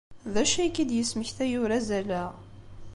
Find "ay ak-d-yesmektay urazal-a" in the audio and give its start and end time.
0.59-2.23